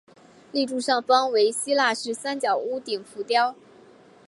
[0.51, 3.53] 立柱上方为希腊式三角屋顶浮雕。